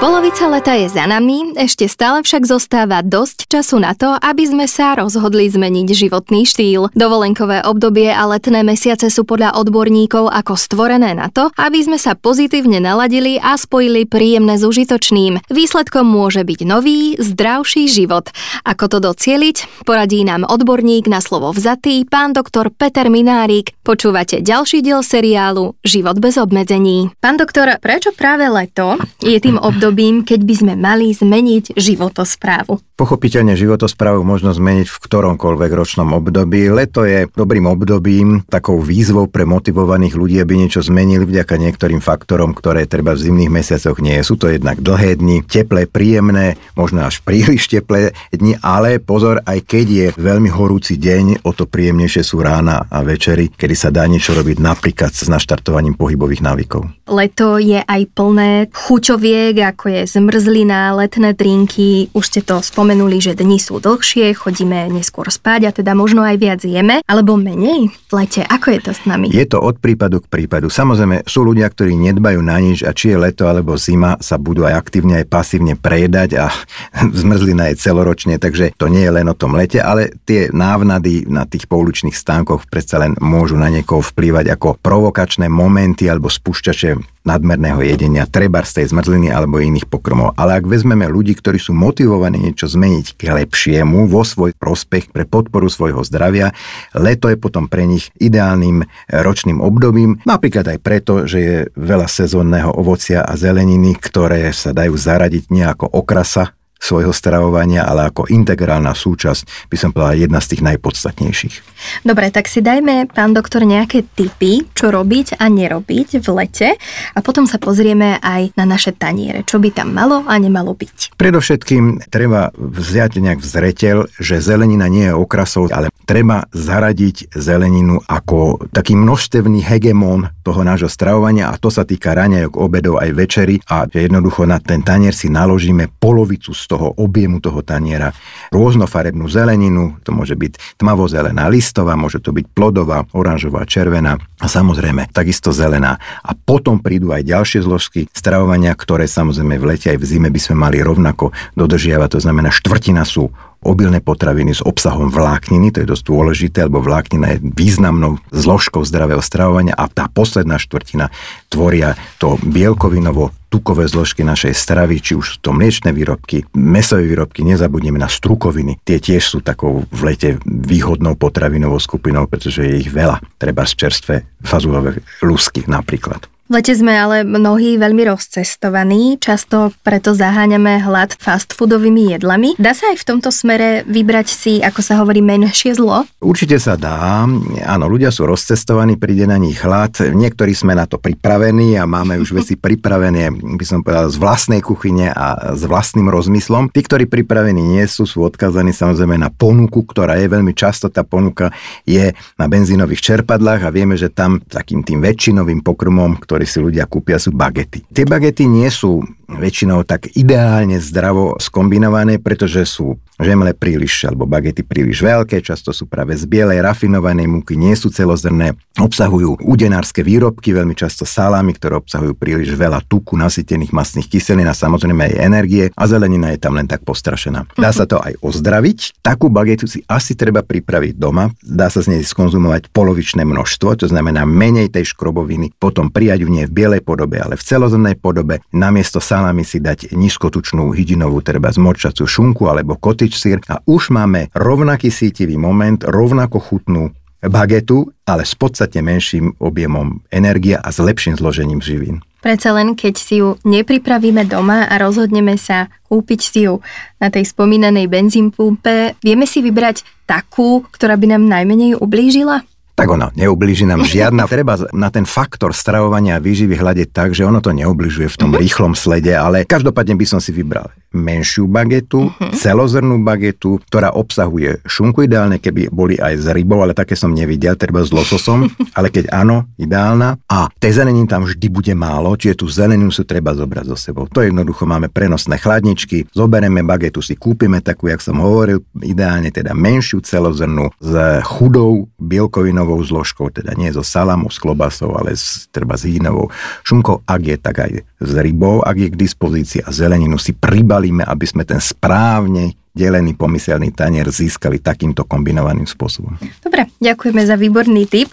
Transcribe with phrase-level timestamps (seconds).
[0.00, 4.64] Polovica leta je za nami, ešte stále však zostáva dosť času na to, aby sme
[4.64, 6.88] sa rozhodli zmeniť životný štýl.
[6.96, 12.16] Dovolenkové obdobie a letné mesiace sú podľa odborníkov ako stvorené na to, aby sme sa
[12.16, 15.44] pozitívne naladili a spojili príjemné s užitočným.
[15.52, 18.32] Výsledkom môže byť nový, zdravší život.
[18.64, 19.84] Ako to docieliť?
[19.84, 23.76] Poradí nám odborník na slovo vzatý, pán doktor Peter Minárik.
[23.84, 27.12] Počúvate ďalší diel seriálu Život bez obmedzení.
[27.20, 32.78] Pán doktor, prečo práve leto je tým obdobím obdobím, keď by sme mali zmeniť životosprávu?
[33.00, 36.68] Pochopiteľne životosprávu možno zmeniť v ktoromkoľvek ročnom období.
[36.68, 42.52] Leto je dobrým obdobím, takou výzvou pre motivovaných ľudí, aby niečo zmenili vďaka niektorým faktorom,
[42.52, 44.36] ktoré treba v zimných mesiacoch nie sú.
[44.36, 49.86] To jednak dlhé dni, teplé, príjemné, možno až príliš teplé dni, ale pozor, aj keď
[49.88, 54.36] je veľmi horúci deň, o to príjemnejšie sú rána a večery, kedy sa dá niečo
[54.36, 57.08] robiť napríklad s naštartovaním pohybových návykov.
[57.08, 63.22] Leto je aj plné chuťoviek, ako je zmrzlina, letné drinky, už ste to spomenuli spomenuli,
[63.22, 67.86] že dni sú dlhšie, chodíme neskôr spať a teda možno aj viac jeme, alebo menej
[67.86, 68.42] v lete.
[68.42, 69.30] Ako je to s nami?
[69.30, 70.66] Je to od prípadu k prípadu.
[70.66, 74.66] Samozrejme, sú ľudia, ktorí nedbajú na nič a či je leto alebo zima, sa budú
[74.66, 76.50] aj aktívne, aj pasívne prejedať a
[77.22, 81.46] zmrzlina je celoročne, takže to nie je len o tom lete, ale tie návnady na
[81.46, 87.80] tých pouličných stánkoch predsa len môžu na niekoho vplývať ako provokačné momenty alebo spúšťače nadmerného
[87.86, 90.34] jedenia, treba z tej zmrzliny alebo iných pokrmov.
[90.34, 95.24] Ale ak vezmeme ľudí, ktorí sú motivovaní niečo zmeniť k lepšiemu vo svoj prospech pre
[95.24, 96.50] podporu svojho zdravia,
[96.92, 102.74] leto je potom pre nich ideálnym ročným obdobím, napríklad aj preto, že je veľa sezónneho
[102.74, 109.68] ovocia a zeleniny, ktoré sa dajú zaradiť nejako okrasa svojho stravovania, ale ako integrálna súčasť,
[109.68, 111.54] by som povedala, jedna z tých najpodstatnejších.
[112.02, 116.68] Dobre, tak si dajme, pán doktor, nejaké tipy, čo robiť a nerobiť v lete
[117.12, 121.20] a potom sa pozrieme aj na naše taniere, čo by tam malo a nemalo byť.
[121.20, 128.66] Predovšetkým treba vziať nejak vzretel, že zelenina nie je okrasou, ale treba zaradiť zeleninu ako
[128.72, 133.86] taký množstevný hegemón toho nášho stravovania a to sa týka raňajok, obedov aj večery a
[133.86, 138.14] jednoducho na ten tanier si naložíme polovicu z toho objemu toho taniera
[138.54, 145.10] rôznofarebnú zeleninu, to môže byť tmavozelená listová, môže to byť plodová, oranžová, červená a samozrejme
[145.10, 145.98] takisto zelená.
[146.22, 150.38] A potom prídu aj ďalšie zložky stravovania, ktoré samozrejme v lete aj v zime by
[150.38, 152.08] sme mali rovnako dodržiavať.
[152.14, 157.36] To znamená, štvrtina sú obilné potraviny s obsahom vlákniny, to je dosť dôležité, lebo vláknina
[157.36, 161.12] je významnou zložkou zdravého stravovania a tá posledná štvrtina
[161.52, 167.42] tvoria to bielkovinovo tukové zložky našej stravy, či už sú to mliečne výrobky, mesové výrobky,
[167.42, 168.78] nezabudneme na strukoviny.
[168.86, 173.18] Tie tiež sú takou v lete výhodnou potravinovou skupinou, pretože je ich veľa.
[173.36, 174.16] Treba z čerstvé
[174.46, 176.30] fazulové lusky napríklad.
[176.50, 182.58] V lete sme ale mnohí veľmi rozcestovaní, často preto zaháňame hlad fast foodovými jedlami.
[182.58, 186.10] Dá sa aj v tomto smere vybrať si, ako sa hovorí, menšie zlo?
[186.18, 187.22] Určite sa dá.
[187.70, 189.94] Áno, ľudia sú rozcestovaní, príde na nich hlad.
[190.10, 194.58] Niektorí sme na to pripravení a máme už veci pripravené, by som povedal, z vlastnej
[194.58, 196.74] kuchyne a s vlastným rozmyslom.
[196.74, 201.06] Tí, ktorí pripravení nie sú, sú odkazaní samozrejme na ponuku, ktorá je veľmi často, tá
[201.06, 201.54] ponuka
[201.86, 206.64] je na benzínových čerpadlách a vieme, že tam takým tým väčšinovým pokrmom, ktorý ktoré si
[206.64, 207.84] ľudia kúpia, sú bagety.
[207.92, 214.64] Tie bagety nie sú väčšinou tak ideálne zdravo skombinované, pretože sú žemle príliš, alebo bagety
[214.64, 220.56] príliš veľké, často sú práve z bielej rafinovanej múky, nie sú celozrné, obsahujú udenárske výrobky,
[220.56, 225.64] veľmi často salámy, ktoré obsahujú príliš veľa tuku, nasytených masných kyselín a samozrejme aj energie
[225.76, 227.44] a zelenina je tam len tak postrašená.
[227.60, 229.04] Dá sa to aj ozdraviť.
[229.04, 231.28] Takú bagetu si asi treba pripraviť doma.
[231.44, 236.28] Dá sa z nej skonzumovať polovičné množstvo, to znamená menej tej škroboviny, potom prijať ju
[236.32, 238.40] nie v bielej podobe, ale v celozrnej podobe.
[238.54, 243.90] Namiesto salámy si dať nízkotučnú hydinovú, treba zmorčacú šunku alebo koty sandwich sír a už
[243.90, 250.80] máme rovnaký sítivý moment, rovnako chutnú bagetu, ale s podstatne menším objemom energie a s
[250.80, 252.00] lepším zložením živín.
[252.20, 256.60] Predsa len, keď si ju nepripravíme doma a rozhodneme sa kúpiť si ju
[257.00, 262.44] na tej spomínanej benzínpumpe, vieme si vybrať takú, ktorá by nám najmenej ublížila?
[262.80, 264.24] tak ono neublíži nám žiadna.
[264.32, 268.32] Treba na ten faktor stravovania a výživy hľadiť tak, že ono to neubližuje v tom
[268.32, 268.40] mhm.
[268.40, 272.34] rýchlom slede, ale každopádne by som si vybral menšiu bagetu, uh-huh.
[272.34, 277.54] celozrnú bagetu, ktorá obsahuje šunku, ideálne keby boli aj z rybou, ale také som nevidel,
[277.54, 280.18] treba s lososom, ale keď áno, ideálna.
[280.26, 284.10] A tej zelenín tam vždy bude málo, čiže tú zeleninu si treba zobrať so sebou.
[284.10, 289.54] To jednoducho máme prenosné chladničky, zoberieme bagetu, si kúpime takú, jak som hovoril, ideálne teda
[289.54, 295.78] menšiu celozrnú s chudou bielkovinovou zložkou, teda nie so salamou, s klobasou, ale s, treba
[295.78, 296.30] s hýnovou
[296.66, 301.04] šunkou, ak je tak aj s rybou, ak je k dispozícii a zeleninu si pribalíme,
[301.04, 306.16] aby sme ten správne delený pomyselný tanier získali takýmto kombinovaným spôsobom.
[306.42, 308.08] Dobre, ďakujeme za výborný tip.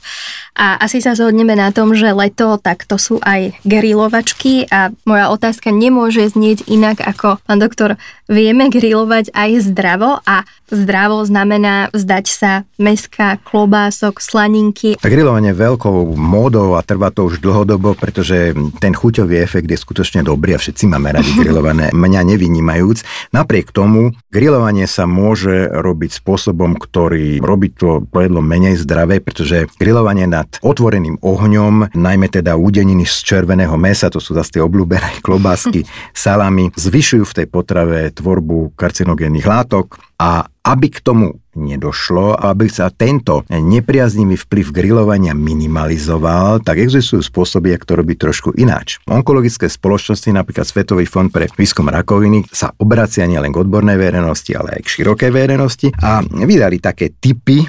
[0.57, 5.29] A asi sa zhodneme na tom, že leto, tak to sú aj grilovačky a moja
[5.29, 12.25] otázka nemôže znieť inak ako, pán doktor, vieme grilovať aj zdravo a zdravo znamená vzdať
[12.25, 12.51] sa
[12.81, 14.97] meska, klobások, slaninky.
[14.97, 20.25] Tak grilovanie veľkou módou a trvá to už dlhodobo, pretože ten chuťový efekt je skutočne
[20.25, 23.29] dobrý a všetci máme radi grilované, mňa nevynímajúc.
[23.29, 30.23] Napriek tomu, grilovanie sa môže robiť spôsobom, ktorý robí to jedlo menej zdravé, pretože grilovanie
[30.23, 35.17] na nad otvoreným ohňom, najmä teda údeniny z červeného mesa, to sú zase tie obľúbené
[35.25, 35.83] klobásky,
[36.13, 42.93] salami, zvyšujú v tej potrave tvorbu karcinogénnych látok a aby k tomu nedošlo, aby sa
[42.93, 49.01] tento nepriaznivý vplyv grilovania minimalizoval, tak existujú spôsoby, ako to robiť trošku ináč.
[49.09, 54.77] Onkologické spoločnosti, napríklad Svetový fond pre výskum rakoviny, sa obracia nielen k odbornej verejnosti, ale
[54.77, 57.65] aj k širokej verejnosti a vydali také typy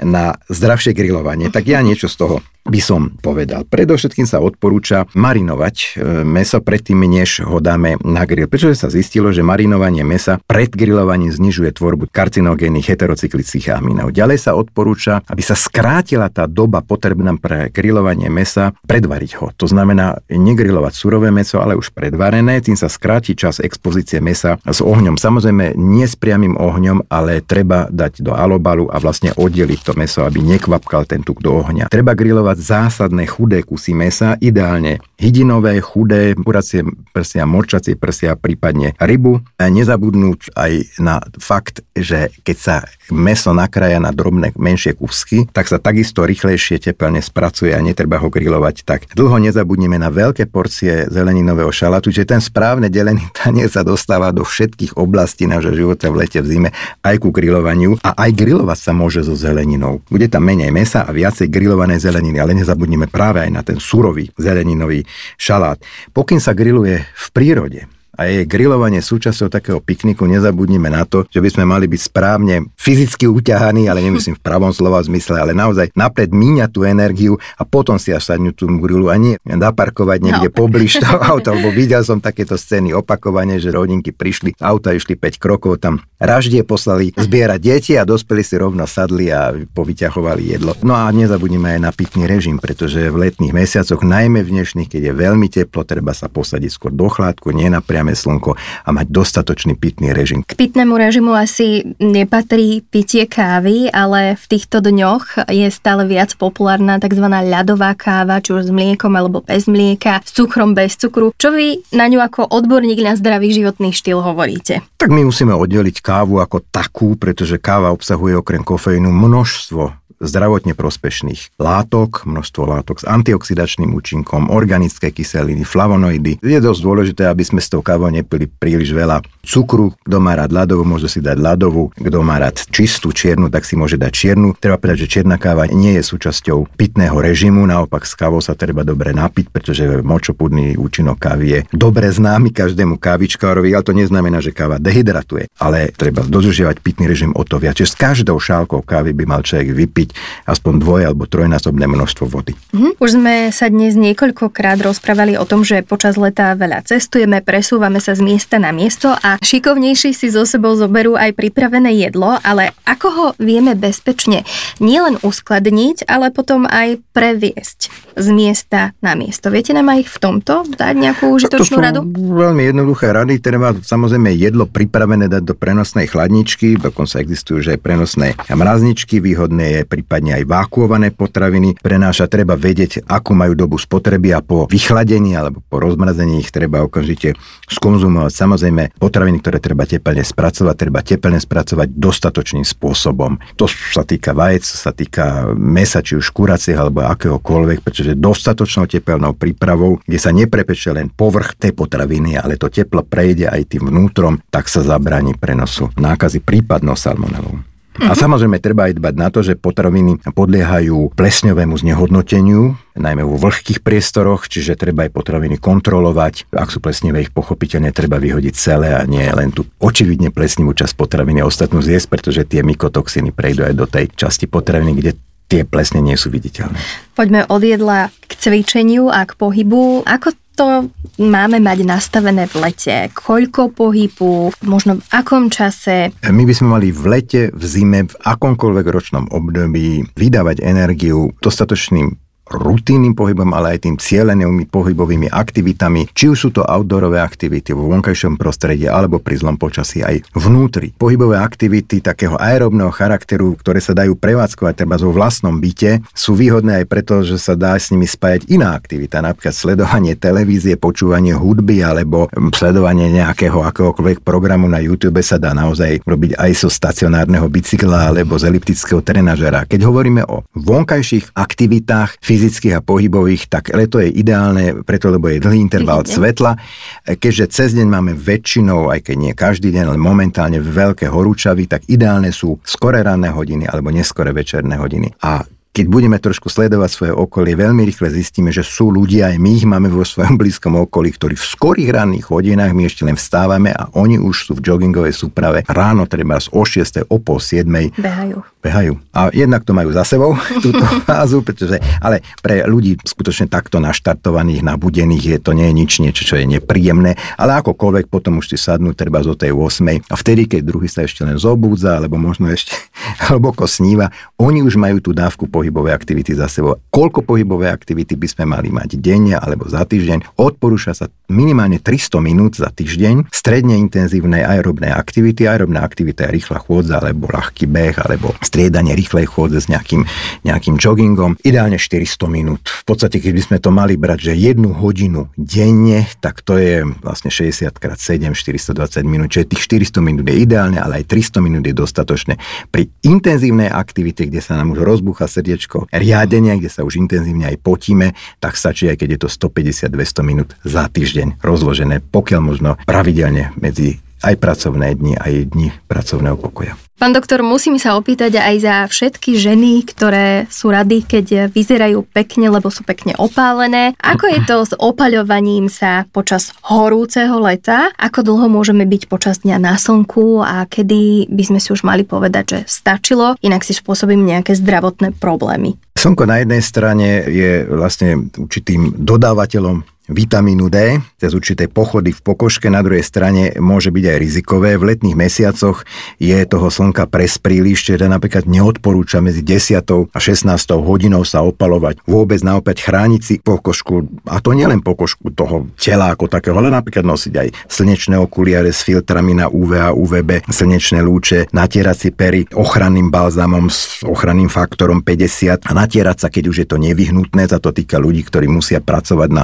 [0.00, 1.52] na zdravšie grilovanie.
[1.52, 3.66] Tak ja niečo z toho by som povedal.
[3.66, 5.86] Predovšetkým sa odporúča marinovať e,
[6.22, 8.46] meso predtým, než ho dáme na grill.
[8.46, 14.14] Pretože sa zistilo, že marinovanie mesa pred grillovaním znižuje tvorbu karcinogénnych heterocyklických aminov.
[14.14, 19.50] Ďalej sa odporúča, aby sa skrátila tá doba potrebná pre grilovanie mesa, predvariť ho.
[19.58, 24.78] To znamená negrilovať surové meso, ale už predvarené, tým sa skráti čas expozície mesa s
[24.78, 25.18] ohňom.
[25.18, 30.22] Samozrejme nie s priamým ohňom, ale treba dať do alobalu a vlastne oddeliť to meso,
[30.22, 31.90] aby nekvapkal ten tuk do ohňa.
[31.90, 36.84] Treba grilovať dávať zásadné chudé kusy mesa, ideálne hydinové, chudé, kuracie
[37.16, 39.40] prsia, morčacie prsia, prípadne rybu.
[39.56, 42.76] Nezabudnúť aj na fakt, že keď sa
[43.08, 48.28] meso nakrája na drobné menšie kusky, tak sa takisto rýchlejšie tepelne spracuje a netreba ho
[48.28, 49.08] grilovať tak.
[49.16, 54.44] Dlho nezabudneme na veľké porcie zeleninového šalatu, že ten správne delený tanier sa dostáva do
[54.44, 56.68] všetkých oblastí nášho života v lete, v zime,
[57.00, 60.04] aj ku grilovaniu a aj grilovať sa môže so zeleninou.
[60.10, 64.26] Bude tam menej mesa a viacej grilovanej zeleniny ale nezabudnime práve aj na ten surový
[64.34, 65.06] zeleninový
[65.38, 65.78] šalát.
[66.10, 67.86] Pokým sa grilluje v prírode,
[68.22, 72.70] a je grilovanie súčasťou takého pikniku, nezabudnime na to, že by sme mali byť správne
[72.78, 77.66] fyzicky uťahaní, ale nemyslím v pravom slova zmysle, ale naozaj napred míňať tú energiu a
[77.66, 80.54] potom si až sadnúť tú grilu a nie naparkovať niekde no.
[80.54, 85.42] pobliž toho auta, lebo videl som takéto scény opakovane, že rodinky prišli, auta išli 5
[85.42, 90.78] krokov, tam raždie poslali zbierať deti a dospeli si rovno sadli a povyťahovali jedlo.
[90.84, 95.02] No a nezabudnime aj na pitný režim, pretože v letných mesiacoch, najmä v dnešných, keď
[95.10, 99.06] je veľmi teplo, treba sa posadiť skôr do chládku, nie napriam priame slnko a mať
[99.08, 100.44] dostatočný pitný režim.
[100.44, 107.00] K pitnému režimu asi nepatrí pitie kávy, ale v týchto dňoch je stále viac populárna
[107.00, 107.26] tzv.
[107.26, 111.32] ľadová káva, či už s mliekom alebo bez mlieka, s cukrom, bez cukru.
[111.36, 114.84] Čo vy na ňu ako odborník na zdravý životný štýl hovoríte?
[115.00, 121.58] Tak my musíme oddeliť kávu ako takú, pretože káva obsahuje okrem kofeínu množstvo zdravotne prospešných
[121.58, 126.38] látok, množstvo látok s antioxidačným účinkom, organické kyseliny, flavonoidy.
[126.38, 129.90] Je dosť dôležité, aby sme s tou kávou nepili príliš veľa cukru.
[130.06, 131.90] Kto má rád ľadovú, môže si dať ľadovú.
[131.98, 134.54] Kto má rád čistú čiernu, tak si môže dať čiernu.
[134.54, 138.86] Treba povedať, že čierna káva nie je súčasťou pitného režimu, naopak s kávou sa treba
[138.86, 144.54] dobre napiť, pretože močopudný účinok kávy je dobre známy každému kávičkárovi, ale to neznamená, že
[144.54, 147.74] káva dehydratuje, ale treba dodržiavať pitný režim o to viac.
[147.74, 150.08] Čiže s každou šálkou kávy by mal človek vypiť
[150.46, 152.52] aspoň dvoj alebo trojnásobné množstvo vody.
[152.72, 152.98] Mhm.
[152.98, 158.14] Už sme sa dnes niekoľkokrát rozprávali o tom, že počas leta veľa cestujeme, presúvame sa
[158.16, 163.06] z miesta na miesto a šikovnejší si so sebou zoberú aj pripravené jedlo, ale ako
[163.08, 164.44] ho vieme bezpečne
[164.78, 169.48] nielen uskladniť, ale potom aj previesť z miesta na miesto.
[169.48, 172.00] Viete nám aj v tomto dať nejakú užitočnú to radu?
[172.12, 173.40] veľmi jednoduché rady.
[173.40, 179.22] Treba samozrejme jedlo pripravené dať do prenosnej chladničky, dokonca existujú že aj prenosné mrazničky.
[179.22, 182.26] Výhodné je pri prípadne aj vákuované potraviny prenáša.
[182.26, 187.38] Treba vedieť, akú majú dobu spotreby a po vychladení alebo po rozmrazení ich treba okamžite
[187.70, 188.34] skonzumovať.
[188.34, 193.38] Samozrejme, potraviny, ktoré treba teplne spracovať, treba teplne spracovať dostatočným spôsobom.
[193.56, 199.38] To sa týka vajec, sa týka mesa, či už kuracieho alebo akéhokoľvek, pretože dostatočnou tepelnou
[199.38, 204.42] prípravou, kde sa neprepeče len povrch tej potraviny, ale to teplo prejde aj tým vnútrom,
[204.50, 207.71] tak sa zabráni prenosu nákazy prípadnou salmonelou.
[208.00, 213.84] A samozrejme treba aj dbať na to, že potraviny podliehajú plesňovému znehodnoteniu, najmä vo vlhkých
[213.84, 216.48] priestoroch, čiže treba aj potraviny kontrolovať.
[216.56, 220.96] Ak sú plesnivé, ich pochopiteľne treba vyhodiť celé a nie len tú očividne plesnivú časť
[220.96, 225.12] potraviny a ostatnú zjesť, pretože tie mykotoxiny prejdú aj do tej časti potraviny, kde
[225.52, 226.80] tie plesne nie sú viditeľné.
[227.12, 230.08] Poďme od jedla k cvičeniu a k pohybu.
[230.08, 230.88] Ako to
[231.20, 233.12] máme mať nastavené v lete?
[233.12, 236.12] Koľko pohybu, možno v akom čase?
[236.24, 242.16] My by sme mali v lete, v zime, v akomkoľvek ročnom období vydávať energiu dostatočným
[242.52, 247.88] rutinným pohybom, ale aj tým cieľenými pohybovými aktivitami, či už sú to outdoorové aktivity vo
[247.88, 250.92] vonkajšom prostredí alebo pri zlom počasí aj vnútri.
[250.96, 256.84] Pohybové aktivity takého aerobného charakteru, ktoré sa dajú prevádzkovať treba vo vlastnom byte, sú výhodné
[256.84, 261.80] aj preto, že sa dá s nimi spájať iná aktivita, napríklad sledovanie televízie, počúvanie hudby
[261.80, 268.12] alebo sledovanie nejakého akéhokoľvek programu na YouTube sa dá naozaj robiť aj zo stacionárneho bicykla
[268.12, 269.64] alebo z elliptického trenažera.
[269.64, 272.41] Keď hovoríme o vonkajších aktivitách, fyzických
[272.74, 276.58] a pohybových, tak leto je ideálne preto, lebo je dlhý interval svetla.
[277.06, 281.86] Keďže cez deň máme väčšinou, aj keď nie každý deň, ale momentálne veľké horúčavy, tak
[281.86, 285.12] ideálne sú skore ranné hodiny alebo neskore večerné hodiny.
[285.22, 289.50] A keď budeme trošku sledovať svoje okolie, veľmi rýchle zistíme, že sú ľudia, aj my
[289.56, 293.72] ich máme vo svojom blízkom okolí, ktorí v skorých ranných hodinách, my ešte len vstávame
[293.72, 297.08] a oni už sú v joggingovej súprave ráno, treba o 6.
[297.08, 297.64] o pol 7.
[297.96, 298.51] Behajú.
[298.62, 298.94] Behajú.
[299.10, 304.62] A jednak to majú za sebou, túto fázu, pretože, ale pre ľudí skutočne takto naštartovaných,
[304.62, 308.58] nabudených je to nie je nič niečo, čo je nepríjemné, ale akokoľvek potom už si
[308.60, 310.12] sadnú treba zo tej 8.
[310.12, 312.76] A vtedy, keď druhý sa ešte len zobúdza, alebo možno ešte
[313.32, 316.74] hlboko sníva, oni už majú tú dávku po pohybové aktivity za sebou.
[316.90, 320.34] Koľko pohybové aktivity by sme mali mať denne alebo za týždeň?
[320.34, 323.30] Odporúča sa minimálne 300 minút za týždeň.
[323.30, 325.46] Stredne intenzívne aerobné aktivity.
[325.46, 330.04] Aerobná aktivita je rýchla chôdza alebo ľahký beh alebo striedanie rýchlej chôdze s nejakým,
[330.44, 331.40] nejakým joggingom.
[331.40, 332.60] Ideálne 400 minút.
[332.68, 336.84] V podstate, keď by sme to mali brať, že jednu hodinu denne, tak to je
[337.00, 339.32] vlastne 60 x 7, 420 minút.
[339.32, 342.36] Čiže tých 400 minút je ideálne, ale aj 300 minút je dostatočné.
[342.68, 347.56] Pri intenzívnej aktivite, kde sa nám už rozbúcha srdiečko riadenia, kde sa už intenzívne aj
[347.64, 353.56] potíme, tak stačí aj keď je to 150-200 minút za týždeň rozložené, pokiaľ možno pravidelne
[353.56, 356.81] medzi aj pracovné dni, aj dni pracovného pokoja.
[357.02, 362.46] Pán doktor, musím sa opýtať aj za všetky ženy, ktoré sú rady, keď vyzerajú pekne,
[362.46, 363.98] lebo sú pekne opálené.
[363.98, 367.90] Ako je to s opaľovaním sa počas horúceho leta?
[367.98, 372.06] Ako dlho môžeme byť počas dňa na slnku a kedy by sme si už mali
[372.06, 375.74] povedať, že stačilo, inak si spôsobím nejaké zdravotné problémy?
[375.98, 382.68] Slnko na jednej strane je vlastne určitým dodávateľom vitamínu D cez určité pochody v pokožke,
[382.68, 384.76] na druhej strane môže byť aj rizikové.
[384.76, 385.88] V letných mesiacoch
[386.20, 390.12] je toho slnka pres príliš, čiže napríklad neodporúča medzi 10.
[390.12, 390.48] a 16.
[390.82, 392.04] hodinou sa opalovať.
[392.04, 397.06] Vôbec naopäť chrániť si pokožku, a to nielen pokožku toho tela ako takého, ale napríklad
[397.06, 402.44] nosiť aj slnečné okuliare s filtrami na UV a UVB, slnečné lúče, natierať si pery
[402.52, 407.62] ochranným balzámom s ochranným faktorom 50 a natierať sa, keď už je to nevyhnutné, za
[407.62, 409.42] to týka ľudí, ktorí musia pracovať na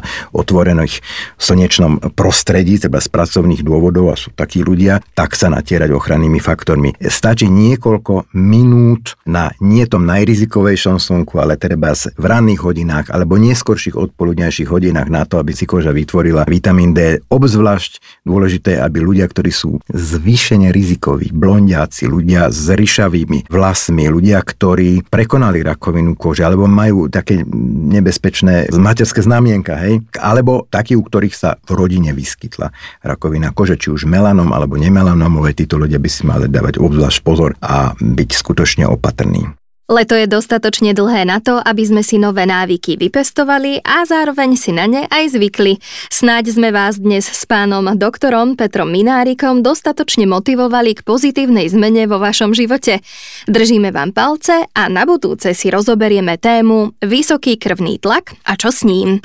[0.59, 0.99] otvorených
[1.39, 6.99] slnečnom prostredí, teda z pracovných dôvodov a sú takí ľudia, tak sa natierať ochrannými faktormi.
[6.99, 13.95] Stačí niekoľko minút na nie tom najrizikovejšom slnku, ale treba v ranných hodinách alebo neskorších
[13.95, 17.23] odpoludňajších hodinách na to, aby si koža vytvorila vitamín D.
[17.31, 25.07] Obzvlášť dôležité, aby ľudia, ktorí sú zvýšene rizikoví, blondiaci, ľudia s ryšavými vlasmi, ľudia, ktorí
[25.07, 27.47] prekonali rakovinu kože alebo majú také
[27.95, 32.71] nebezpečné materské znamienka, hej, ale alebo takí, u ktorých sa v rodine vyskytla
[33.03, 37.59] rakovina kože, či už melanom alebo nemelanomové, títo ľudia by si mali dávať obzvlášť pozor
[37.59, 39.59] a byť skutočne opatrní.
[39.89, 44.69] Leto je dostatočne dlhé na to, aby sme si nové návyky vypestovali a zároveň si
[44.69, 45.81] na ne aj zvykli.
[46.13, 52.21] Snáď sme vás dnes s pánom doktorom Petrom Minárikom dostatočne motivovali k pozitívnej zmene vo
[52.21, 53.01] vašom živote.
[53.49, 58.85] Držíme vám palce a na budúce si rozoberieme tému Vysoký krvný tlak a čo s
[58.85, 59.25] ním.